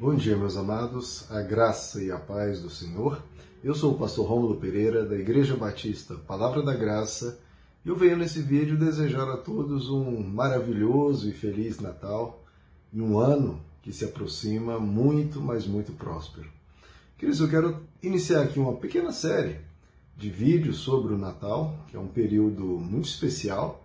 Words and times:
Bom 0.00 0.14
dia, 0.14 0.34
meus 0.34 0.56
amados, 0.56 1.30
a 1.30 1.42
graça 1.42 2.02
e 2.02 2.10
a 2.10 2.18
paz 2.18 2.62
do 2.62 2.70
Senhor. 2.70 3.22
Eu 3.62 3.74
sou 3.74 3.92
o 3.92 3.98
pastor 3.98 4.26
Rômulo 4.26 4.56
Pereira, 4.56 5.04
da 5.04 5.14
Igreja 5.14 5.54
Batista 5.54 6.14
Palavra 6.14 6.62
da 6.62 6.74
Graça, 6.74 7.38
e 7.84 7.88
eu 7.90 7.94
venho 7.94 8.16
nesse 8.16 8.40
vídeo 8.40 8.78
desejar 8.78 9.28
a 9.28 9.36
todos 9.36 9.90
um 9.90 10.22
maravilhoso 10.22 11.28
e 11.28 11.32
feliz 11.32 11.80
Natal 11.80 12.42
e 12.90 12.98
um 12.98 13.18
ano 13.18 13.60
que 13.82 13.92
se 13.92 14.06
aproxima 14.06 14.80
muito, 14.80 15.38
mas 15.38 15.66
muito 15.66 15.92
próspero. 15.92 16.48
Queridos, 17.18 17.42
eu 17.42 17.50
quero 17.50 17.82
iniciar 18.02 18.44
aqui 18.44 18.58
uma 18.58 18.76
pequena 18.76 19.12
série 19.12 19.58
de 20.16 20.30
vídeos 20.30 20.78
sobre 20.78 21.12
o 21.12 21.18
Natal, 21.18 21.78
que 21.88 21.96
é 21.98 22.00
um 22.00 22.08
período 22.08 22.64
muito 22.64 23.06
especial 23.06 23.84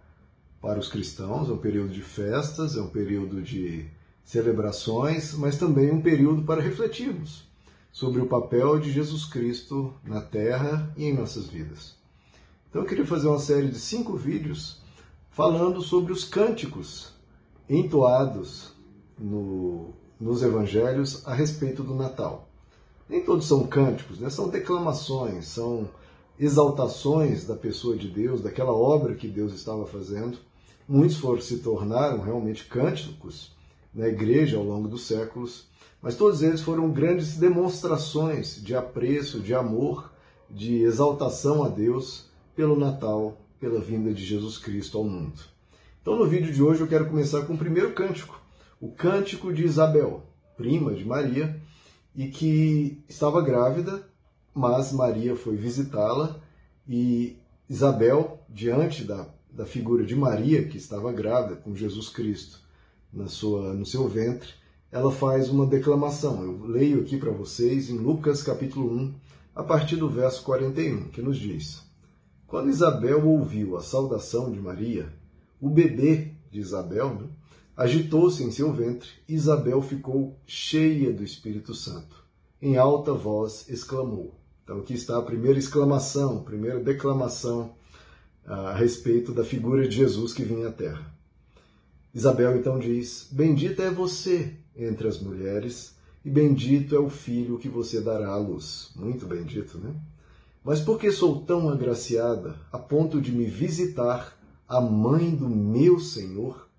para 0.62 0.80
os 0.80 0.88
cristãos, 0.88 1.50
é 1.50 1.52
um 1.52 1.58
período 1.58 1.90
de 1.90 2.02
festas, 2.02 2.78
é 2.78 2.82
um 2.82 2.88
período 2.88 3.42
de 3.42 3.86
celebrações, 4.26 5.36
mas 5.36 5.58
também 5.58 5.92
um 5.92 6.02
período 6.02 6.42
para 6.42 6.62
refletirmos 6.62 7.46
sobre 7.92 8.20
o 8.20 8.26
papel 8.26 8.80
de 8.80 8.92
Jesus 8.92 9.24
Cristo 9.24 9.94
na 10.04 10.20
Terra 10.20 10.92
e 10.98 11.06
em 11.06 11.14
nossas 11.14 11.46
vidas. 11.48 11.96
Então 12.68 12.82
eu 12.82 12.88
queria 12.88 13.06
fazer 13.06 13.28
uma 13.28 13.40
série 13.40 13.70
de 13.70 13.80
cinco 13.80 14.18
vídeos 14.18 14.82
falando 15.30 15.82
sobre 15.82 16.12
os 16.12 16.26
cânticos 16.26 17.14
entoados 17.70 18.74
no, 19.18 19.94
nos 20.20 20.42
evangelhos 20.42 21.26
a 21.26 21.34
respeito 21.34 21.84
do 21.84 21.94
Natal. 21.94 22.50
Nem 23.08 23.24
todos 23.24 23.48
são 23.48 23.66
cânticos, 23.68 24.20
né? 24.20 24.30
são 24.30 24.50
declamações, 24.50 25.48
são 25.48 25.88
exaltações 26.38 27.46
da 27.46 27.56
pessoa 27.56 27.96
de 27.96 28.10
Deus, 28.10 28.42
daquela 28.42 28.74
obra 28.74 29.14
que 29.14 29.28
Deus 29.28 29.54
estava 29.54 29.86
fazendo. 29.86 30.40
Muitos 30.88 31.18
foram, 31.18 31.42
se 31.42 31.60
tornaram 31.60 32.22
realmente 32.22 32.66
cânticos 32.66 33.55
na 33.96 34.10
igreja 34.10 34.58
ao 34.58 34.64
longo 34.64 34.90
dos 34.90 35.08
séculos, 35.08 35.68
mas 36.02 36.16
todos 36.16 36.44
eles 36.44 36.62
foram 36.62 36.92
grandes 36.92 37.38
demonstrações 37.38 38.62
de 38.62 38.76
apreço, 38.76 39.40
de 39.40 39.56
amor, 39.56 40.12
de 40.50 40.82
exaltação 40.82 41.64
a 41.64 41.70
Deus 41.70 42.30
pelo 42.54 42.78
Natal, 42.78 43.42
pela 43.60 43.80
vinda 43.80 44.14
de 44.14 44.24
Jesus 44.24 44.58
Cristo 44.58 44.98
ao 44.98 45.06
mundo. 45.06 45.40
Então, 46.02 46.18
no 46.18 46.28
vídeo 46.28 46.54
de 46.54 46.62
hoje, 46.62 46.82
eu 46.82 46.88
quero 46.88 47.10
começar 47.10 47.46
com 47.46 47.54
o 47.54 47.58
primeiro 47.58 47.94
cântico, 47.94 48.40
o 48.80 48.92
cântico 48.92 49.52
de 49.52 49.64
Isabel, 49.64 50.24
prima 50.58 50.94
de 50.94 51.06
Maria, 51.06 51.60
e 52.14 52.28
que 52.28 53.02
estava 53.10 53.42
grávida, 53.42 54.08
mas 54.54 54.92
Maria 54.92 55.36
foi 55.36 55.56
visitá-la 55.56 56.40
e 56.88 57.38
Isabel, 57.68 58.40
diante 58.48 59.04
da, 59.04 59.28
da 59.52 59.66
figura 59.66 60.06
de 60.06 60.16
Maria, 60.16 60.68
que 60.68 60.78
estava 60.78 61.12
grávida 61.12 61.56
com 61.56 61.76
Jesus 61.76 62.10
Cristo 62.10 62.65
na 63.16 63.28
sua, 63.28 63.74
no 63.74 63.86
seu 63.86 64.08
ventre, 64.08 64.50
ela 64.92 65.12
faz 65.12 65.50
uma 65.50 65.66
declamação. 65.66 66.44
Eu 66.44 66.66
leio 66.66 67.02
aqui 67.02 67.18
para 67.18 67.32
vocês 67.32 67.90
em 67.90 67.98
Lucas 67.98 68.44
capítulo 68.44 68.94
1, 68.94 69.14
a 69.56 69.64
partir 69.64 69.96
do 69.96 70.10
verso 70.10 70.44
41, 70.44 71.06
que 71.06 71.22
nos 71.22 71.38
diz: 71.38 71.82
Quando 72.46 72.70
Isabel 72.70 73.26
ouviu 73.26 73.78
a 73.78 73.82
saudação 73.82 74.52
de 74.52 74.60
Maria, 74.60 75.12
o 75.62 75.70
bebê 75.70 76.34
de 76.52 76.60
Isabel 76.60 77.16
né, 77.16 77.28
agitou-se 77.76 78.44
em 78.44 78.52
seu 78.52 78.72
ventre 78.72 79.10
e 79.28 79.34
Isabel 79.34 79.82
ficou 79.82 80.38
cheia 80.46 81.12
do 81.14 81.24
Espírito 81.24 81.74
Santo. 81.74 82.24
Em 82.62 82.78
alta 82.78 83.14
voz 83.14 83.66
exclamou. 83.70 84.36
Então 84.64 84.80
aqui 84.80 84.94
está 84.94 85.18
a 85.18 85.22
primeira 85.22 85.58
exclamação, 85.58 86.40
a 86.40 86.42
primeira 86.42 86.80
declamação 86.80 87.76
a 88.46 88.74
respeito 88.74 89.32
da 89.32 89.44
figura 89.44 89.88
de 89.88 89.96
Jesus 89.96 90.34
que 90.34 90.44
vinha 90.44 90.68
à 90.68 90.72
terra. 90.72 91.15
Isabel 92.16 92.56
então 92.58 92.80
diz: 92.80 93.28
Bendita 93.30 93.84
é 93.84 93.92
você 93.92 94.54
entre 94.74 95.06
as 95.06 95.20
mulheres, 95.20 95.94
e 96.24 96.30
bendito 96.30 96.96
é 96.96 97.00
o 97.00 97.10
filho 97.10 97.60
que 97.60 97.68
você 97.68 98.00
dará 98.00 98.30
à 98.30 98.38
luz. 98.38 98.92
Muito 98.96 99.26
bendito, 99.26 99.78
né? 99.78 99.94
Mas 100.64 100.80
por 100.80 100.98
que 100.98 101.12
sou 101.12 101.42
tão 101.42 101.70
agraciada 101.70 102.56
a 102.72 102.80
ponto 102.80 103.22
de 103.22 103.34
me 103.34 103.44
visitar 103.44 104.40
a 104.66 104.80
mãe 104.80 105.30
do 105.36 105.50
meu 105.50 106.00
Senhor? 106.00 106.70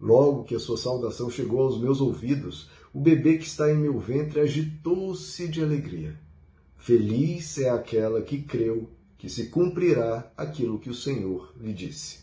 Logo 0.00 0.44
que 0.44 0.54
a 0.54 0.58
sua 0.58 0.78
saudação 0.78 1.28
chegou 1.28 1.60
aos 1.60 1.78
meus 1.78 2.00
ouvidos, 2.00 2.70
o 2.94 3.00
bebê 3.00 3.36
que 3.36 3.46
está 3.46 3.70
em 3.70 3.76
meu 3.76 3.98
ventre 3.98 4.40
agitou-se 4.40 5.48
de 5.48 5.62
alegria. 5.62 6.18
Feliz 6.78 7.58
é 7.58 7.68
aquela 7.68 8.22
que 8.22 8.42
creu 8.42 8.88
que 9.18 9.28
se 9.28 9.48
cumprirá 9.48 10.30
aquilo 10.36 10.78
que 10.78 10.90
o 10.90 10.94
Senhor 10.94 11.52
lhe 11.60 11.74
disse. 11.74 12.20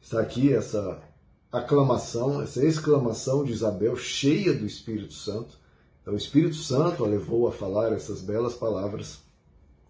Está 0.00 0.20
aqui 0.20 0.52
essa 0.52 1.02
aclamação, 1.52 2.40
essa 2.40 2.64
exclamação 2.64 3.42
de 3.44 3.52
Isabel, 3.52 3.96
cheia 3.96 4.54
do 4.54 4.64
Espírito 4.64 5.14
Santo. 5.14 5.58
Então, 6.00 6.14
o 6.14 6.16
Espírito 6.16 6.56
Santo 6.56 7.04
a 7.04 7.08
levou 7.08 7.48
a 7.48 7.52
falar 7.52 7.92
essas 7.92 8.22
belas 8.22 8.54
palavras. 8.54 9.18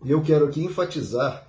E 0.03 0.11
eu 0.11 0.23
quero 0.23 0.47
aqui 0.47 0.65
enfatizar 0.65 1.47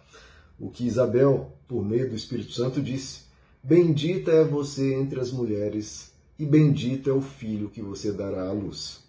o 0.60 0.70
que 0.70 0.86
Isabel, 0.86 1.54
por 1.68 1.84
meio 1.84 2.10
do 2.10 2.16
Espírito 2.16 2.52
Santo, 2.52 2.82
disse: 2.82 3.22
Bendita 3.64 4.32
é 4.32 4.44
você 4.44 4.94
entre 4.94 5.20
as 5.20 5.32
mulheres, 5.32 6.12
e 6.38 6.46
bendito 6.46 7.10
é 7.10 7.14
o 7.14 7.22
filho 7.22 7.70
que 7.70 7.82
você 7.82 8.12
dará 8.12 8.50
à 8.50 8.52
luz. 8.52 9.00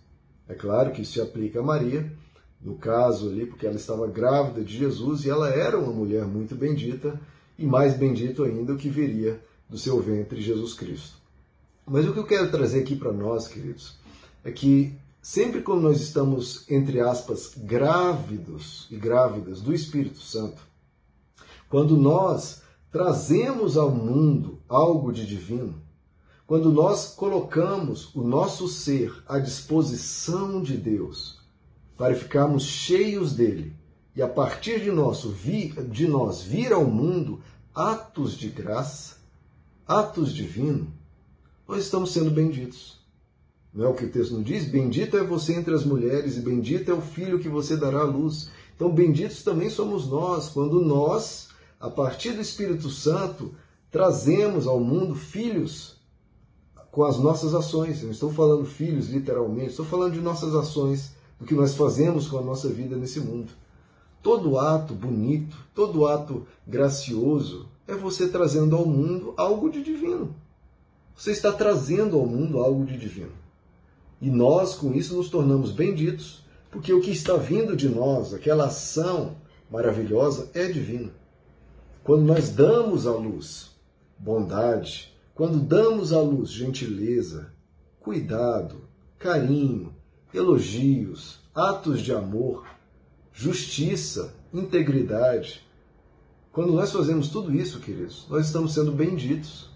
É 0.48 0.54
claro 0.54 0.92
que 0.92 1.02
isso 1.02 1.14
se 1.14 1.20
aplica 1.20 1.60
a 1.60 1.62
Maria, 1.62 2.12
no 2.60 2.76
caso 2.76 3.28
ali, 3.28 3.44
porque 3.44 3.66
ela 3.66 3.76
estava 3.76 4.06
grávida 4.06 4.62
de 4.62 4.78
Jesus 4.78 5.24
e 5.24 5.30
ela 5.30 5.50
era 5.50 5.78
uma 5.78 5.92
mulher 5.92 6.24
muito 6.24 6.54
bendita, 6.54 7.20
e 7.58 7.66
mais 7.66 7.94
bendito 7.94 8.44
ainda 8.44 8.72
o 8.72 8.76
que 8.76 8.88
viria 8.88 9.40
do 9.72 9.78
seu 9.78 9.98
ventre, 10.02 10.42
Jesus 10.42 10.74
Cristo. 10.74 11.16
Mas 11.86 12.06
o 12.06 12.12
que 12.12 12.18
eu 12.18 12.26
quero 12.26 12.50
trazer 12.50 12.80
aqui 12.80 12.94
para 12.94 13.10
nós, 13.10 13.48
queridos, 13.48 13.96
é 14.44 14.52
que 14.52 14.94
sempre 15.22 15.62
quando 15.62 15.80
nós 15.80 15.98
estamos, 15.98 16.70
entre 16.70 17.00
aspas, 17.00 17.54
grávidos 17.56 18.86
e 18.90 18.96
grávidas 18.96 19.62
do 19.62 19.72
Espírito 19.72 20.20
Santo, 20.20 20.60
quando 21.70 21.96
nós 21.96 22.60
trazemos 22.90 23.78
ao 23.78 23.90
mundo 23.90 24.60
algo 24.68 25.10
de 25.10 25.26
divino, 25.26 25.80
quando 26.46 26.70
nós 26.70 27.14
colocamos 27.14 28.14
o 28.14 28.20
nosso 28.20 28.68
ser 28.68 29.24
à 29.26 29.38
disposição 29.38 30.62
de 30.62 30.76
Deus 30.76 31.40
para 31.96 32.14
ficarmos 32.14 32.64
cheios 32.64 33.32
dele 33.32 33.74
e 34.14 34.20
a 34.20 34.28
partir 34.28 34.82
de, 34.82 34.90
nosso, 34.90 35.34
de 35.90 36.06
nós 36.06 36.42
vir 36.42 36.74
ao 36.74 36.84
mundo 36.84 37.40
atos 37.74 38.36
de 38.36 38.50
graça, 38.50 39.21
atos 39.86 40.32
divinos, 40.32 40.88
nós 41.66 41.84
estamos 41.84 42.12
sendo 42.12 42.30
benditos. 42.30 43.00
Não 43.72 43.86
é 43.86 43.88
o 43.88 43.94
que 43.94 44.04
o 44.04 44.10
texto 44.10 44.34
não 44.34 44.42
diz? 44.42 44.66
Bendito 44.66 45.16
é 45.16 45.24
você 45.24 45.54
entre 45.54 45.74
as 45.74 45.84
mulheres 45.84 46.36
e 46.36 46.40
bendito 46.40 46.90
é 46.90 46.94
o 46.94 47.00
filho 47.00 47.38
que 47.38 47.48
você 47.48 47.76
dará 47.76 48.00
à 48.00 48.04
luz. 48.04 48.50
Então, 48.76 48.92
benditos 48.92 49.42
também 49.42 49.70
somos 49.70 50.06
nós, 50.06 50.48
quando 50.48 50.80
nós, 50.84 51.48
a 51.80 51.88
partir 51.88 52.32
do 52.32 52.42
Espírito 52.42 52.90
Santo, 52.90 53.54
trazemos 53.90 54.66
ao 54.66 54.78
mundo 54.78 55.14
filhos 55.14 55.96
com 56.90 57.04
as 57.04 57.18
nossas 57.18 57.54
ações. 57.54 58.00
Eu 58.00 58.06
não 58.06 58.12
estou 58.12 58.30
falando 58.30 58.66
filhos 58.66 59.08
literalmente, 59.08 59.70
estou 59.70 59.86
falando 59.86 60.12
de 60.12 60.20
nossas 60.20 60.54
ações, 60.54 61.14
do 61.40 61.46
que 61.46 61.54
nós 61.54 61.74
fazemos 61.74 62.28
com 62.28 62.38
a 62.38 62.42
nossa 62.42 62.68
vida 62.68 62.96
nesse 62.96 63.20
mundo. 63.20 63.52
Todo 64.22 64.58
ato 64.58 64.94
bonito, 64.94 65.56
todo 65.74 66.06
ato 66.06 66.46
gracioso, 66.66 67.66
é 67.86 67.94
você 67.94 68.28
trazendo 68.28 68.76
ao 68.76 68.86
mundo 68.86 69.34
algo 69.36 69.70
de 69.70 69.82
divino. 69.82 70.34
Você 71.16 71.32
está 71.32 71.52
trazendo 71.52 72.16
ao 72.16 72.26
mundo 72.26 72.58
algo 72.58 72.84
de 72.84 72.96
divino. 72.96 73.32
E 74.20 74.30
nós, 74.30 74.74
com 74.74 74.92
isso, 74.92 75.16
nos 75.16 75.28
tornamos 75.28 75.72
benditos, 75.72 76.44
porque 76.70 76.92
o 76.92 77.00
que 77.00 77.10
está 77.10 77.36
vindo 77.36 77.76
de 77.76 77.88
nós, 77.88 78.32
aquela 78.32 78.66
ação 78.66 79.36
maravilhosa, 79.70 80.50
é 80.54 80.66
divina. 80.68 81.12
Quando 82.04 82.22
nós 82.22 82.50
damos 82.50 83.06
à 83.06 83.12
luz 83.12 83.70
bondade, 84.18 85.12
quando 85.34 85.58
damos 85.58 86.12
à 86.12 86.20
luz 86.20 86.50
gentileza, 86.50 87.52
cuidado, 88.00 88.82
carinho, 89.18 89.92
elogios, 90.32 91.40
atos 91.54 92.00
de 92.00 92.12
amor, 92.12 92.64
justiça, 93.32 94.34
integridade, 94.52 95.66
quando 96.52 96.74
nós 96.74 96.92
fazemos 96.92 97.30
tudo 97.30 97.54
isso, 97.54 97.80
queridos, 97.80 98.26
nós 98.28 98.46
estamos 98.46 98.74
sendo 98.74 98.92
benditos. 98.92 99.70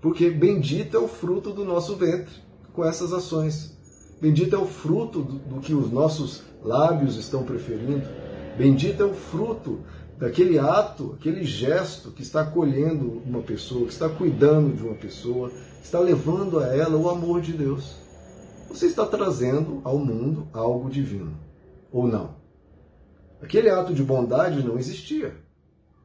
Porque 0.00 0.30
bendito 0.30 0.96
é 0.96 1.00
o 1.00 1.08
fruto 1.08 1.52
do 1.52 1.64
nosso 1.64 1.96
ventre 1.96 2.34
com 2.72 2.84
essas 2.84 3.12
ações. 3.12 3.76
Bendito 4.20 4.54
é 4.54 4.58
o 4.58 4.64
fruto 4.66 5.22
do, 5.22 5.38
do 5.38 5.60
que 5.60 5.74
os 5.74 5.90
nossos 5.90 6.44
lábios 6.62 7.16
estão 7.16 7.42
preferindo. 7.42 8.06
Bendito 8.56 9.02
é 9.02 9.06
o 9.06 9.12
fruto 9.12 9.80
daquele 10.16 10.56
ato, 10.56 11.16
aquele 11.18 11.42
gesto 11.44 12.12
que 12.12 12.22
está 12.22 12.42
acolhendo 12.42 13.20
uma 13.26 13.42
pessoa, 13.42 13.86
que 13.86 13.92
está 13.92 14.08
cuidando 14.08 14.76
de 14.76 14.82
uma 14.84 14.94
pessoa, 14.94 15.50
está 15.82 15.98
levando 15.98 16.60
a 16.60 16.76
ela 16.76 16.96
o 16.96 17.08
amor 17.08 17.40
de 17.40 17.52
Deus. 17.52 17.96
Você 18.68 18.86
está 18.86 19.04
trazendo 19.04 19.80
ao 19.82 19.98
mundo 19.98 20.46
algo 20.52 20.88
divino, 20.88 21.36
ou 21.90 22.06
não? 22.06 22.36
Aquele 23.42 23.70
ato 23.70 23.94
de 23.94 24.02
bondade 24.02 24.62
não 24.62 24.78
existia. 24.78 25.47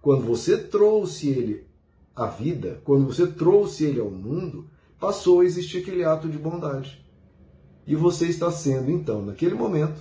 Quando 0.03 0.25
você 0.25 0.57
trouxe 0.57 1.29
ele 1.29 1.65
à 2.13 2.25
vida, 2.27 2.81
quando 2.83 3.05
você 3.05 3.25
trouxe 3.25 3.85
ele 3.85 4.01
ao 4.01 4.11
mundo, 4.11 4.69
passou 4.99 5.39
a 5.39 5.45
existir 5.45 5.77
aquele 5.77 6.03
ato 6.03 6.27
de 6.27 6.37
bondade. 6.37 7.01
E 7.87 7.95
você 7.95 8.27
está 8.27 8.51
sendo, 8.51 8.91
então, 8.91 9.21
naquele 9.21 9.55
momento, 9.55 9.97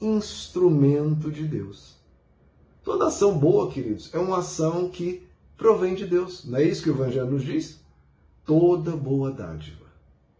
instrumento 0.00 1.28
de 1.28 1.42
Deus. 1.42 1.96
Toda 2.84 3.08
ação 3.08 3.36
boa, 3.36 3.68
queridos, 3.68 4.14
é 4.14 4.18
uma 4.20 4.38
ação 4.38 4.88
que 4.88 5.26
provém 5.56 5.96
de 5.96 6.06
Deus. 6.06 6.44
Não 6.44 6.58
é 6.58 6.62
isso 6.62 6.84
que 6.84 6.90
o 6.90 6.94
Evangelho 6.94 7.32
nos 7.32 7.42
diz? 7.42 7.84
Toda 8.46 8.96
boa 8.96 9.32
dádiva 9.32 9.86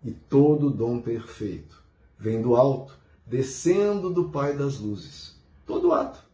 e 0.04 0.12
todo 0.12 0.70
dom 0.70 1.00
perfeito 1.00 1.82
vem 2.16 2.40
do 2.40 2.54
alto, 2.54 2.96
descendo 3.26 4.10
do 4.10 4.28
Pai 4.28 4.56
das 4.56 4.78
luzes. 4.78 5.42
Todo 5.66 5.90
ato 5.90 6.30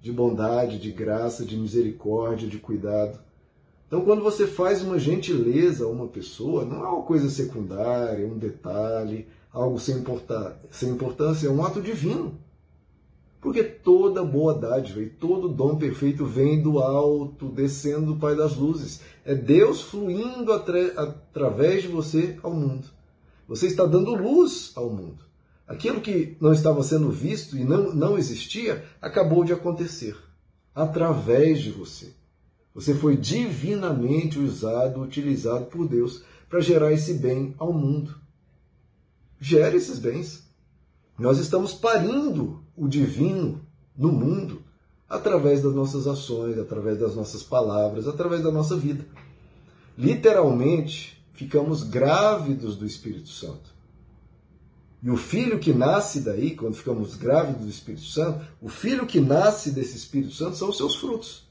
de 0.00 0.12
bondade, 0.12 0.78
de 0.78 0.90
graça, 0.90 1.44
de 1.44 1.56
misericórdia, 1.56 2.48
de 2.48 2.58
cuidado. 2.58 3.18
Então, 3.86 4.04
quando 4.04 4.22
você 4.22 4.46
faz 4.46 4.82
uma 4.82 4.98
gentileza 4.98 5.84
a 5.84 5.88
uma 5.88 6.06
pessoa, 6.06 6.64
não 6.64 6.84
é 6.84 6.88
uma 6.88 7.02
coisa 7.02 7.28
secundária, 7.28 8.26
um 8.26 8.38
detalhe, 8.38 9.26
algo 9.52 9.78
sem, 9.80 9.96
importar, 9.96 10.60
sem 10.70 10.90
importância, 10.90 11.48
é 11.48 11.50
um 11.50 11.64
ato 11.64 11.82
divino. 11.82 12.38
Porque 13.40 13.64
toda 13.64 14.22
boa 14.22 14.54
dádiva 14.54 15.00
e 15.00 15.08
todo 15.08 15.48
dom 15.48 15.76
perfeito 15.76 16.26
vem 16.26 16.62
do 16.62 16.78
alto, 16.78 17.48
descendo 17.48 18.12
do 18.12 18.16
Pai 18.16 18.36
das 18.36 18.54
luzes. 18.54 19.00
É 19.24 19.34
Deus 19.34 19.80
fluindo 19.80 20.52
atra 20.52 20.92
através 20.96 21.82
de 21.82 21.88
você 21.88 22.38
ao 22.42 22.52
mundo. 22.52 22.86
Você 23.48 23.66
está 23.66 23.86
dando 23.86 24.14
luz 24.14 24.72
ao 24.76 24.90
mundo. 24.90 25.29
Aquilo 25.70 26.00
que 26.00 26.36
não 26.40 26.52
estava 26.52 26.82
sendo 26.82 27.12
visto 27.12 27.56
e 27.56 27.62
não, 27.62 27.94
não 27.94 28.18
existia 28.18 28.84
acabou 29.00 29.44
de 29.44 29.52
acontecer 29.52 30.16
através 30.74 31.60
de 31.60 31.70
você. 31.70 32.12
Você 32.74 32.92
foi 32.92 33.16
divinamente 33.16 34.36
usado, 34.36 35.00
utilizado 35.00 35.66
por 35.66 35.86
Deus 35.86 36.24
para 36.48 36.58
gerar 36.58 36.92
esse 36.92 37.14
bem 37.14 37.54
ao 37.56 37.72
mundo. 37.72 38.16
Gere 39.40 39.76
esses 39.76 40.00
bens. 40.00 40.42
Nós 41.16 41.38
estamos 41.38 41.72
parindo 41.72 42.64
o 42.76 42.88
divino 42.88 43.64
no 43.96 44.10
mundo 44.10 44.64
através 45.08 45.62
das 45.62 45.72
nossas 45.72 46.08
ações, 46.08 46.58
através 46.58 46.98
das 46.98 47.14
nossas 47.14 47.44
palavras, 47.44 48.08
através 48.08 48.42
da 48.42 48.50
nossa 48.50 48.76
vida. 48.76 49.06
Literalmente, 49.96 51.24
ficamos 51.32 51.84
grávidos 51.84 52.74
do 52.74 52.84
Espírito 52.84 53.28
Santo. 53.28 53.78
E 55.02 55.10
o 55.10 55.16
filho 55.16 55.58
que 55.58 55.72
nasce 55.72 56.20
daí, 56.20 56.54
quando 56.54 56.74
ficamos 56.74 57.16
grávidos 57.16 57.64
do 57.64 57.70
Espírito 57.70 58.04
Santo, 58.04 58.44
o 58.60 58.68
filho 58.68 59.06
que 59.06 59.20
nasce 59.20 59.70
desse 59.70 59.96
Espírito 59.96 60.34
Santo 60.34 60.56
são 60.56 60.68
os 60.68 60.76
seus 60.76 60.96
frutos, 60.96 61.48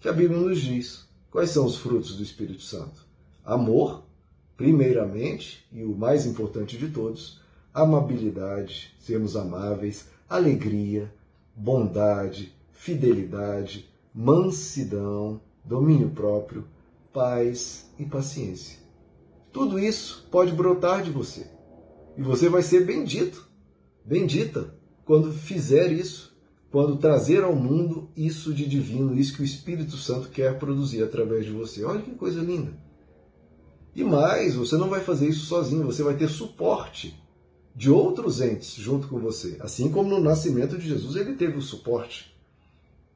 que 0.00 0.08
a 0.08 0.12
Bíblia 0.12 0.40
nos 0.40 0.60
diz. 0.60 1.06
Quais 1.30 1.50
são 1.50 1.66
os 1.66 1.76
frutos 1.76 2.16
do 2.16 2.22
Espírito 2.22 2.62
Santo? 2.62 3.04
Amor, 3.44 4.02
primeiramente, 4.56 5.66
e 5.70 5.84
o 5.84 5.94
mais 5.94 6.24
importante 6.24 6.78
de 6.78 6.88
todos, 6.88 7.40
amabilidade, 7.74 8.94
sermos 8.98 9.36
amáveis, 9.36 10.06
alegria, 10.28 11.12
bondade, 11.54 12.54
fidelidade, 12.72 13.88
mansidão, 14.14 15.38
domínio 15.62 16.08
próprio, 16.08 16.64
paz 17.12 17.90
e 17.98 18.06
paciência. 18.06 18.78
Tudo 19.52 19.78
isso 19.78 20.26
pode 20.30 20.52
brotar 20.52 21.02
de 21.02 21.10
você. 21.10 21.55
E 22.16 22.22
você 22.22 22.48
vai 22.48 22.62
ser 22.62 22.84
bendito, 22.84 23.46
bendita, 24.04 24.74
quando 25.04 25.32
fizer 25.32 25.92
isso, 25.92 26.34
quando 26.70 26.96
trazer 26.96 27.44
ao 27.44 27.54
mundo 27.54 28.10
isso 28.16 28.52
de 28.52 28.66
divino, 28.66 29.18
isso 29.18 29.34
que 29.34 29.42
o 29.42 29.44
Espírito 29.44 29.96
Santo 29.96 30.28
quer 30.28 30.58
produzir 30.58 31.02
através 31.02 31.44
de 31.44 31.52
você. 31.52 31.84
Olha 31.84 32.02
que 32.02 32.10
coisa 32.12 32.40
linda. 32.40 32.72
E 33.94 34.02
mais, 34.04 34.54
você 34.54 34.76
não 34.76 34.90
vai 34.90 35.00
fazer 35.00 35.28
isso 35.28 35.46
sozinho, 35.46 35.86
você 35.86 36.02
vai 36.02 36.16
ter 36.16 36.28
suporte 36.28 37.18
de 37.74 37.90
outros 37.90 38.40
entes 38.40 38.74
junto 38.74 39.08
com 39.08 39.18
você. 39.18 39.56
Assim 39.60 39.90
como 39.90 40.10
no 40.10 40.20
nascimento 40.20 40.76
de 40.76 40.88
Jesus 40.88 41.16
ele 41.16 41.34
teve 41.34 41.58
o 41.58 41.62
suporte. 41.62 42.34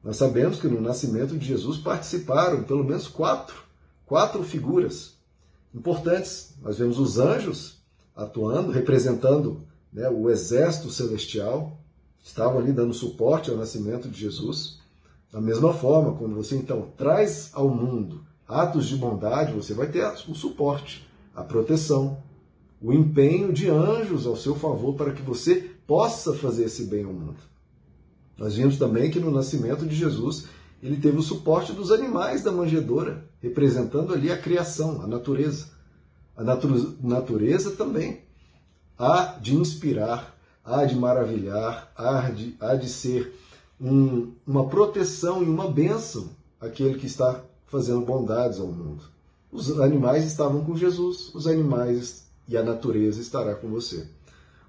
Nós 0.03 0.17
sabemos 0.17 0.59
que 0.59 0.67
no 0.67 0.81
nascimento 0.81 1.37
de 1.37 1.45
Jesus 1.45 1.77
participaram 1.77 2.63
pelo 2.63 2.83
menos 2.83 3.07
quatro, 3.07 3.63
quatro 4.05 4.43
figuras 4.43 5.17
importantes. 5.73 6.55
Nós 6.61 6.77
vemos 6.79 6.97
os 6.99 7.19
anjos 7.19 7.80
atuando, 8.15 8.71
representando 8.71 9.61
né, 9.91 10.09
o 10.09 10.29
exército 10.29 10.89
celestial, 10.89 11.77
estavam 12.23 12.59
ali 12.59 12.71
dando 12.71 12.93
suporte 12.93 13.49
ao 13.49 13.57
nascimento 13.57 14.07
de 14.07 14.19
Jesus. 14.19 14.79
Da 15.31 15.41
mesma 15.41 15.73
forma, 15.73 16.13
quando 16.17 16.35
você 16.35 16.55
então 16.55 16.89
traz 16.97 17.49
ao 17.53 17.69
mundo 17.69 18.21
atos 18.47 18.87
de 18.87 18.97
bondade, 18.97 19.53
você 19.53 19.73
vai 19.73 19.87
ter 19.87 20.05
o 20.27 20.35
suporte, 20.35 21.07
a 21.33 21.43
proteção, 21.43 22.17
o 22.81 22.91
empenho 22.91 23.53
de 23.53 23.69
anjos 23.69 24.27
ao 24.27 24.35
seu 24.35 24.55
favor 24.55 24.95
para 24.95 25.13
que 25.13 25.21
você 25.21 25.71
possa 25.87 26.33
fazer 26.33 26.65
esse 26.65 26.85
bem 26.85 27.05
ao 27.05 27.13
mundo. 27.13 27.37
Nós 28.37 28.55
vimos 28.55 28.77
também 28.77 29.09
que 29.09 29.19
no 29.19 29.31
nascimento 29.31 29.85
de 29.85 29.95
Jesus 29.95 30.47
ele 30.81 30.97
teve 30.97 31.17
o 31.17 31.21
suporte 31.21 31.73
dos 31.73 31.91
animais 31.91 32.43
da 32.43 32.51
manjedoura, 32.51 33.29
representando 33.39 34.13
ali 34.13 34.31
a 34.31 34.37
criação, 34.37 35.01
a 35.01 35.07
natureza. 35.07 35.67
A 36.41 36.43
natureza 37.03 37.69
também 37.71 38.21
há 38.97 39.37
de 39.39 39.55
inspirar, 39.55 40.35
há 40.65 40.83
de 40.85 40.95
maravilhar, 40.95 41.91
há 41.95 42.31
de, 42.31 42.55
há 42.59 42.73
de 42.73 42.89
ser 42.89 43.31
um, 43.79 44.33
uma 44.45 44.67
proteção 44.67 45.43
e 45.43 45.45
uma 45.45 45.69
bênção 45.69 46.29
aquele 46.59 46.97
que 46.97 47.05
está 47.05 47.43
fazendo 47.67 48.01
bondades 48.01 48.59
ao 48.59 48.65
mundo. 48.65 49.03
Os 49.51 49.79
animais 49.79 50.25
estavam 50.25 50.65
com 50.65 50.75
Jesus, 50.75 51.29
os 51.35 51.45
animais 51.45 52.25
e 52.47 52.57
a 52.57 52.63
natureza 52.63 53.21
estará 53.21 53.53
com 53.53 53.67
você. 53.67 54.07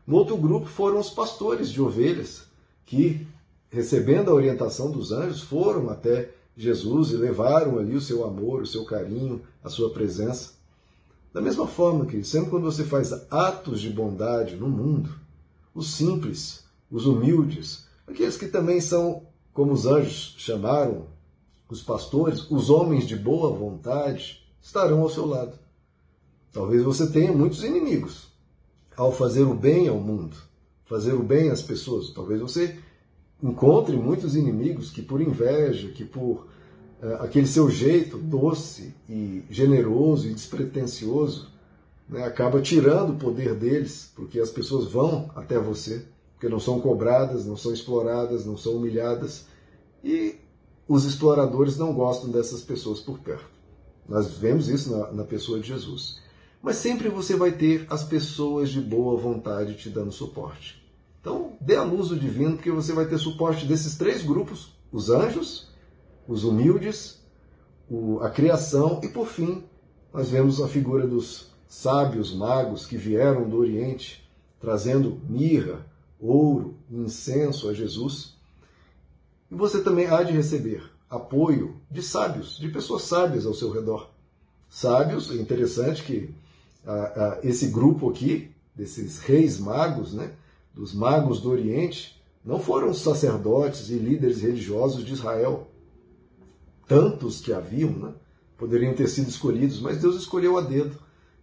Um 0.07 0.13
outro 0.13 0.37
grupo 0.37 0.67
foram 0.67 1.01
os 1.01 1.09
pastores 1.09 1.71
de 1.71 1.81
ovelhas, 1.81 2.43
que, 2.85 3.27
recebendo 3.71 4.31
a 4.31 4.35
orientação 4.35 4.91
dos 4.91 5.11
anjos, 5.11 5.41
foram 5.41 5.89
até 5.89 6.35
Jesus 6.55 7.13
e 7.13 7.17
levaram 7.17 7.79
ali 7.79 7.97
o 7.97 8.01
seu 8.01 8.27
amor, 8.27 8.61
o 8.61 8.67
seu 8.67 8.85
carinho, 8.85 9.41
a 9.65 9.71
sua 9.71 9.89
presença. 9.89 10.61
Da 11.33 11.41
mesma 11.41 11.67
forma 11.67 12.05
que, 12.05 12.23
sempre 12.23 12.51
quando 12.51 12.65
você 12.65 12.85
faz 12.85 13.13
atos 13.31 13.81
de 13.81 13.89
bondade 13.89 14.57
no 14.57 14.69
mundo, 14.69 15.11
os 15.75 15.95
simples, 15.95 16.65
os 16.91 17.07
humildes, 17.07 17.87
aqueles 18.07 18.37
que 18.37 18.47
também 18.47 18.81
são, 18.81 19.23
como 19.53 19.73
os 19.73 19.87
anjos 19.87 20.35
chamaram, 20.37 21.07
os 21.69 21.83
pastores, 21.83 22.51
os 22.51 22.69
homens 22.69 23.09
de 23.09 23.17
boa 23.17 23.51
vontade, 23.51 24.47
estarão 24.61 25.01
ao 25.01 25.09
seu 25.09 25.25
lado. 25.25 25.59
Talvez 26.53 26.83
você 26.83 27.11
tenha 27.11 27.33
muitos 27.33 27.65
inimigos 27.65 28.29
ao 28.95 29.11
fazer 29.11 29.45
o 29.45 29.55
bem 29.55 29.89
ao 29.89 29.99
mundo, 29.99 30.37
fazer 30.85 31.15
o 31.15 31.23
bem 31.23 31.49
às 31.49 31.63
pessoas. 31.63 32.11
Talvez 32.11 32.43
você 32.43 32.79
encontre 33.43 33.97
muitos 33.97 34.37
inimigos 34.37 34.91
que, 34.91 35.01
por 35.01 35.23
inveja, 35.23 35.89
que 35.89 36.05
por 36.05 36.47
aquele 37.21 37.47
seu 37.47 37.69
jeito 37.69 38.17
doce 38.19 38.95
e 39.09 39.43
generoso 39.51 40.29
e 40.29 40.35
despretensioso, 40.35 41.51
né, 42.09 42.25
acaba 42.25 42.61
tirando 42.61 43.11
o 43.11 43.17
poder 43.17 43.55
deles, 43.55 44.11
porque 44.15 44.39
as 44.39 44.51
pessoas 44.51 44.87
vão 44.87 45.31
até 45.35 45.59
você, 45.59 46.05
porque 46.35 46.49
não 46.49 46.61
são 46.61 46.81
cobradas, 46.81 47.47
não 47.47 47.57
são 47.57 47.73
exploradas, 47.73 48.45
não 48.45 48.57
são 48.57 48.77
humilhadas. 48.77 49.47
E 50.03 50.37
os 50.87 51.05
exploradores 51.05 51.77
não 51.77 51.93
gostam 51.93 52.31
dessas 52.31 52.63
pessoas 52.63 53.01
por 53.01 53.19
perto. 53.19 53.51
Nós 54.09 54.33
vemos 54.33 54.69
isso 54.69 54.91
na, 54.91 55.13
na 55.13 55.25
pessoa 55.25 55.61
de 55.61 55.69
Jesus 55.69 56.23
mas 56.63 56.77
sempre 56.77 57.09
você 57.09 57.35
vai 57.35 57.51
ter 57.51 57.85
as 57.91 58.05
pessoas 58.05 58.71
de 58.71 58.81
boa 58.81 59.19
vontade 59.19 59.75
te 59.75 59.91
dando 59.91 60.13
suporte. 60.13 60.81
Então, 61.21 61.57
dê 61.61 61.75
a 61.77 61.83
luz 61.83 62.09
do 62.09 62.17
divino, 62.17 62.55
porque 62.55 62.71
você 62.71 62.93
vai 62.93 63.07
ter 63.07 63.19
suporte 63.19 63.67
desses 63.67 63.97
três 63.97 64.23
grupos: 64.23 64.73
os 64.93 65.11
anjos, 65.11 65.72
os 66.27 66.45
humildes, 66.45 67.21
a 68.21 68.31
criação 68.31 69.01
e, 69.03 69.09
por 69.09 69.27
fim, 69.27 69.65
nós 70.13 70.31
vemos 70.31 70.61
a 70.61 70.69
figura 70.69 71.07
dos 71.07 71.51
sábios 71.69 72.35
magos 72.35 72.87
que 72.87 72.97
vieram 72.97 73.49
do 73.49 73.59
Oriente 73.59 74.23
trazendo 74.61 75.21
mirra, 75.29 75.85
ouro, 76.21 76.77
incenso 76.89 77.69
a 77.69 77.75
Jesus. 77.75 78.37
E 79.51 79.55
você 79.57 79.83
também 79.83 80.07
há 80.07 80.23
de 80.23 80.33
receber 80.33 80.89
apoio 81.11 81.77
de 81.91 82.01
sábios, 82.01 82.57
de 82.57 82.69
pessoas 82.69 83.03
sábias 83.03 83.45
ao 83.45 83.53
seu 83.53 83.71
redor. 83.71 84.09
Sábios, 84.71 85.31
é 85.31 85.35
interessante 85.35 86.05
que 86.05 86.33
esse 87.43 87.67
grupo 87.67 88.09
aqui, 88.09 88.51
desses 88.75 89.19
reis 89.19 89.59
magos, 89.59 90.15
né, 90.15 90.33
dos 90.73 90.95
magos 90.95 91.41
do 91.41 91.51
Oriente, 91.51 92.23
não 92.45 92.59
foram 92.59 92.95
sacerdotes 92.95 93.91
e 93.91 93.95
líderes 93.95 94.41
religiosos 94.41 95.05
de 95.05 95.13
Israel. 95.13 95.69
Tantos 96.93 97.41
que 97.41 97.53
haviam, 97.53 97.91
né, 97.91 98.13
poderiam 98.59 98.95
ter 98.95 99.09
sido 99.09 99.29
escolhidos, 99.29 99.81
mas 99.81 99.99
Deus 99.99 100.17
escolheu 100.17 100.59
a 100.59 100.61
dedo 100.61 100.97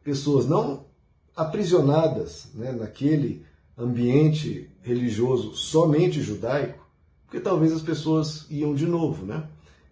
pessoas 0.04 0.46
não 0.46 0.86
aprisionadas 1.36 2.50
né, 2.54 2.72
naquele 2.72 3.46
ambiente 3.78 4.70
religioso 4.82 5.56
somente 5.56 6.22
judaico, 6.22 6.86
porque 7.26 7.40
talvez 7.40 7.72
as 7.72 7.82
pessoas 7.82 8.46
iam 8.50 8.74
de 8.74 8.86
novo, 8.86 9.26
né? 9.26 9.48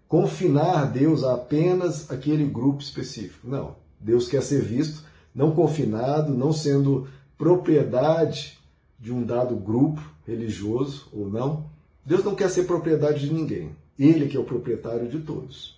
Confinar 0.07 0.91
Deus 0.91 1.23
a 1.23 1.33
apenas 1.33 2.09
aquele 2.11 2.45
grupo 2.45 2.81
específico. 2.81 3.47
Não. 3.47 3.75
Deus 3.99 4.27
quer 4.27 4.41
ser 4.41 4.61
visto 4.61 5.03
não 5.33 5.51
confinado, 5.51 6.33
não 6.33 6.51
sendo 6.51 7.07
propriedade 7.37 8.57
de 8.99 9.13
um 9.13 9.23
dado 9.23 9.55
grupo 9.55 10.01
religioso 10.25 11.07
ou 11.13 11.29
não. 11.29 11.69
Deus 12.07 12.23
não 12.23 12.35
quer 12.35 12.49
ser 12.49 12.63
propriedade 12.63 13.27
de 13.27 13.33
ninguém. 13.33 13.75
Ele 13.99 14.29
que 14.29 14.37
é 14.37 14.39
o 14.39 14.45
proprietário 14.45 15.09
de 15.09 15.19
todos. 15.19 15.77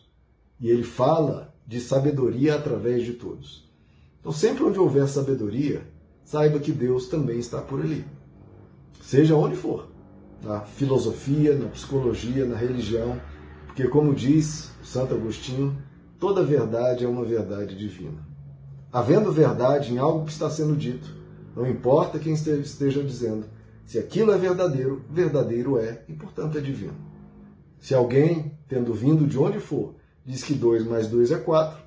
E 0.60 0.70
ele 0.70 0.84
fala 0.84 1.52
de 1.66 1.82
sabedoria 1.82 2.54
através 2.54 3.04
de 3.04 3.14
todos. 3.14 3.68
Então, 4.20 4.32
sempre 4.32 4.64
onde 4.64 4.78
houver 4.78 5.08
sabedoria, 5.08 5.82
saiba 6.24 6.60
que 6.60 6.72
Deus 6.72 7.08
também 7.08 7.40
está 7.40 7.60
por 7.60 7.82
ali. 7.82 8.06
Seja 9.02 9.36
onde 9.36 9.56
for, 9.56 9.88
na 10.44 10.62
filosofia, 10.62 11.56
na 11.56 11.68
psicologia, 11.70 12.46
na 12.46 12.56
religião, 12.56 13.20
porque, 13.66 13.88
como 13.88 14.14
diz 14.14 14.72
Santo 14.84 15.16
Agostinho, 15.16 15.76
toda 16.20 16.44
verdade 16.44 17.06
é 17.06 17.08
uma 17.08 17.26
verdade 17.26 17.76
divina. 17.76 18.24
Havendo 18.94 19.32
verdade 19.32 19.92
em 19.92 19.98
algo 19.98 20.26
que 20.26 20.32
está 20.32 20.48
sendo 20.48 20.76
dito, 20.76 21.10
não 21.56 21.68
importa 21.68 22.20
quem 22.20 22.34
esteja 22.34 23.02
dizendo, 23.02 23.48
se 23.90 23.98
aquilo 23.98 24.32
é 24.32 24.38
verdadeiro, 24.38 25.04
verdadeiro 25.10 25.80
é 25.80 26.04
e, 26.08 26.14
portanto, 26.14 26.60
é 26.60 26.62
divino. 26.62 26.94
Se 27.80 27.96
alguém, 27.96 28.56
tendo 28.68 28.94
vindo 28.94 29.26
de 29.26 29.36
onde 29.36 29.60
for, 29.60 29.96
diz 30.24 30.44
que 30.44 30.54
2 30.54 30.86
mais 30.86 31.08
2 31.08 31.32
é 31.32 31.40
4, 31.40 31.82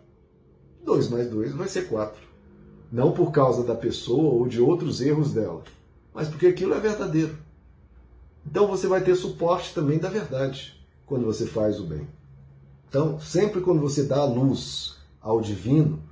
2 0.84 1.08
mais 1.10 1.30
2 1.30 1.52
vai 1.52 1.68
ser 1.68 1.82
4. 1.82 2.20
Não 2.90 3.12
por 3.12 3.30
causa 3.30 3.62
da 3.62 3.76
pessoa 3.76 4.34
ou 4.34 4.48
de 4.48 4.60
outros 4.60 5.00
erros 5.00 5.32
dela, 5.32 5.62
mas 6.12 6.26
porque 6.26 6.48
aquilo 6.48 6.74
é 6.74 6.80
verdadeiro. 6.80 7.38
Então 8.44 8.66
você 8.66 8.88
vai 8.88 9.04
ter 9.04 9.14
suporte 9.14 9.72
também 9.72 10.00
da 10.00 10.08
verdade 10.08 10.84
quando 11.06 11.24
você 11.24 11.46
faz 11.46 11.78
o 11.78 11.84
bem. 11.84 12.08
Então, 12.88 13.20
sempre 13.20 13.60
quando 13.60 13.80
você 13.80 14.02
dá 14.02 14.18
a 14.18 14.24
luz 14.24 14.96
ao 15.20 15.40
divino, 15.40 16.02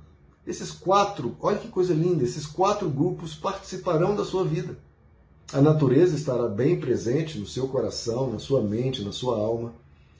esses 0.47 0.71
quatro, 0.71 1.35
olha 1.41 1.57
que 1.57 1.67
coisa 1.67 1.93
linda, 1.93 2.23
esses 2.23 2.45
quatro 2.45 2.89
grupos 2.89 3.35
participarão 3.35 4.15
da 4.15 4.23
sua 4.23 4.45
vida. 4.45 4.77
A 5.53 5.59
natureza 5.59 6.15
estará 6.15 6.47
bem 6.47 6.79
presente 6.79 7.37
no 7.37 7.45
seu 7.45 7.67
coração, 7.67 8.31
na 8.31 8.39
sua 8.39 8.61
mente, 8.61 9.03
na 9.03 9.11
sua 9.11 9.35
alma. 9.35 9.73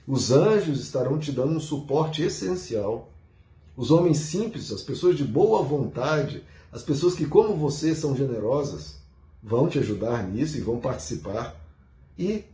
Os 0.06 0.30
anjos 0.30 0.78
estarão 0.78 1.18
te 1.18 1.32
dando 1.32 1.56
um 1.56 1.60
suporte 1.60 2.22
essencial. 2.22 3.10
Os 3.74 3.90
homens 3.90 4.18
simples, 4.18 4.70
as 4.70 4.82
pessoas 4.82 5.16
de 5.16 5.24
boa 5.24 5.62
vontade, 5.62 6.44
as 6.70 6.82
pessoas 6.82 7.14
que, 7.14 7.24
como 7.24 7.56
você, 7.56 7.94
são 7.94 8.14
generosas, 8.14 8.96
vão 9.42 9.68
te 9.68 9.78
ajudar 9.78 10.22
nisso 10.28 10.58
e 10.58 10.60
vão 10.60 10.78
participar. 10.78 11.56
E 12.18 12.44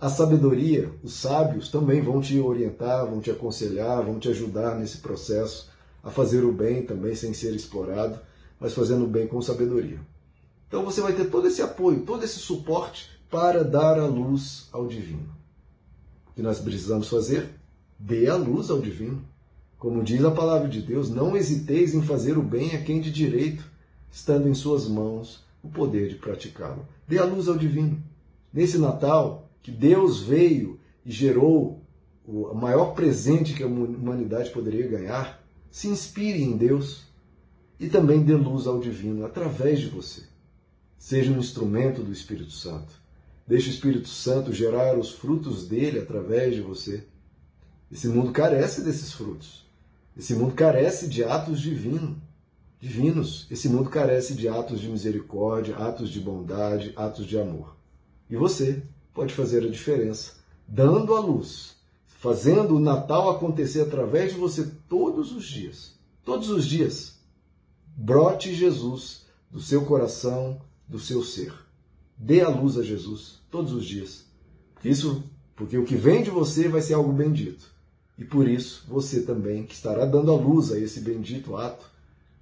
a 0.00 0.08
sabedoria, 0.08 0.90
os 1.04 1.14
sábios 1.14 1.68
também 1.68 2.02
vão 2.02 2.20
te 2.20 2.40
orientar, 2.40 3.06
vão 3.06 3.20
te 3.20 3.30
aconselhar, 3.30 4.02
vão 4.02 4.18
te 4.18 4.28
ajudar 4.30 4.76
nesse 4.76 4.98
processo 4.98 5.70
a 6.02 6.10
fazer 6.10 6.44
o 6.44 6.50
bem 6.50 6.82
também 6.82 7.14
sem 7.14 7.32
ser 7.32 7.54
explorado, 7.54 8.18
mas 8.58 8.74
fazendo 8.74 9.04
o 9.04 9.08
bem 9.08 9.28
com 9.28 9.40
sabedoria. 9.40 10.00
Então 10.68 10.84
você 10.84 11.00
vai 11.00 11.12
ter 11.12 11.30
todo 11.30 11.46
esse 11.46 11.62
apoio, 11.62 12.02
todo 12.02 12.24
esse 12.24 12.38
suporte 12.38 13.10
para 13.30 13.62
dar 13.62 13.98
a 13.98 14.06
luz 14.06 14.68
ao 14.72 14.86
divino. 14.86 15.28
O 16.28 16.34
que 16.34 16.42
nós 16.42 16.58
precisamos 16.58 17.08
fazer? 17.08 17.50
Dê 17.98 18.28
a 18.28 18.36
luz 18.36 18.70
ao 18.70 18.80
divino. 18.80 19.22
Como 19.78 20.02
diz 20.02 20.24
a 20.24 20.30
palavra 20.30 20.68
de 20.68 20.80
Deus, 20.80 21.10
não 21.10 21.36
hesiteis 21.36 21.94
em 21.94 22.02
fazer 22.02 22.36
o 22.36 22.42
bem 22.42 22.74
a 22.74 22.82
quem 22.82 23.00
de 23.00 23.10
direito, 23.10 23.64
estando 24.10 24.48
em 24.48 24.54
suas 24.54 24.88
mãos 24.88 25.44
o 25.62 25.68
poder 25.68 26.08
de 26.08 26.16
praticá-lo. 26.16 26.86
Dê 27.06 27.18
a 27.18 27.24
luz 27.24 27.48
ao 27.48 27.56
divino. 27.56 28.02
Nesse 28.52 28.78
Natal, 28.78 29.48
que 29.62 29.70
Deus 29.70 30.20
veio 30.20 30.80
e 31.04 31.12
gerou 31.12 31.82
o 32.26 32.54
maior 32.54 32.94
presente 32.94 33.54
que 33.54 33.62
a 33.62 33.66
humanidade 33.66 34.50
poderia 34.50 34.88
ganhar, 34.88 35.44
se 35.70 35.88
inspire 35.88 36.42
em 36.42 36.56
Deus 36.56 37.04
e 37.78 37.88
também 37.88 38.22
dê 38.22 38.34
luz 38.34 38.66
ao 38.66 38.80
divino 38.80 39.24
através 39.24 39.78
de 39.78 39.88
você. 39.88 40.22
Seja 40.98 41.32
um 41.32 41.38
instrumento 41.38 42.02
do 42.02 42.12
Espírito 42.12 42.52
Santo. 42.52 42.92
Deixe 43.46 43.68
o 43.68 43.72
Espírito 43.72 44.08
Santo 44.08 44.52
gerar 44.52 44.98
os 44.98 45.12
frutos 45.12 45.68
dele 45.68 46.00
através 46.00 46.54
de 46.54 46.60
você. 46.60 47.04
Esse 47.90 48.08
mundo 48.08 48.32
carece 48.32 48.82
desses 48.82 49.12
frutos. 49.12 49.64
Esse 50.16 50.34
mundo 50.34 50.54
carece 50.54 51.06
de 51.06 51.22
atos 51.22 51.60
divinos. 51.60 52.16
Divinos. 52.80 53.46
Esse 53.50 53.68
mundo 53.68 53.88
carece 53.88 54.34
de 54.34 54.48
atos 54.48 54.80
de 54.80 54.88
misericórdia, 54.88 55.76
atos 55.76 56.10
de 56.10 56.20
bondade, 56.20 56.92
atos 56.96 57.26
de 57.26 57.38
amor. 57.38 57.76
E 58.28 58.36
você 58.36 58.82
pode 59.14 59.32
fazer 59.32 59.64
a 59.64 59.70
diferença, 59.70 60.32
dando 60.66 61.14
a 61.14 61.20
luz, 61.20 61.76
fazendo 62.06 62.76
o 62.76 62.80
Natal 62.80 63.30
acontecer 63.30 63.82
através 63.82 64.32
de 64.32 64.38
você 64.38 64.70
todos 64.88 65.32
os 65.32 65.44
dias. 65.44 65.94
Todos 66.24 66.50
os 66.50 66.66
dias. 66.66 67.20
Brote 67.96 68.52
Jesus 68.52 69.24
do 69.50 69.60
seu 69.60 69.84
coração, 69.84 70.60
do 70.88 70.98
seu 70.98 71.22
ser. 71.22 71.52
Dê 72.16 72.40
a 72.40 72.48
luz 72.48 72.78
a 72.78 72.82
Jesus 72.82 73.40
todos 73.50 73.72
os 73.72 73.84
dias. 73.84 74.24
Isso 74.84 75.24
porque 75.54 75.78
o 75.78 75.84
que 75.84 75.96
vem 75.96 76.22
de 76.22 76.30
você 76.30 76.68
vai 76.68 76.82
ser 76.82 76.94
algo 76.94 77.12
bendito. 77.12 77.74
E 78.18 78.24
por 78.24 78.48
isso, 78.48 78.84
você 78.88 79.22
também, 79.22 79.64
que 79.64 79.74
estará 79.74 80.04
dando 80.04 80.30
a 80.30 80.36
luz 80.36 80.70
a 80.70 80.78
esse 80.78 81.00
bendito 81.00 81.56
ato, 81.56 81.90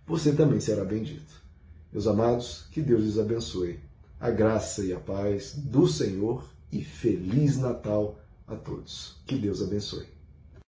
você 0.06 0.32
também 0.32 0.60
será 0.60 0.84
bendito. 0.84 1.42
Meus 1.92 2.06
amados, 2.06 2.66
que 2.70 2.82
Deus 2.82 3.02
lhes 3.02 3.18
abençoe. 3.18 3.80
A 4.20 4.30
graça 4.30 4.84
e 4.84 4.92
a 4.92 5.00
paz 5.00 5.54
do 5.56 5.86
Senhor 5.86 6.44
e 6.70 6.82
Feliz 6.82 7.56
Natal 7.58 8.18
a 8.46 8.54
todos. 8.56 9.16
Que 9.26 9.36
Deus 9.36 9.62
abençoe. 9.62 10.13